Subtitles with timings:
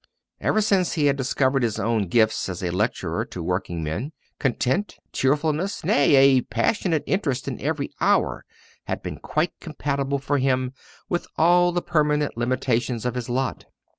[0.39, 4.95] Ever since he had discovered his own gifts as a lecturer to working men, content,
[5.13, 8.43] cheerfulness, nay, a passionate interest in every hour,
[8.85, 10.73] had been quite compatible for him
[11.07, 13.65] with all the permanent limitations of his lot.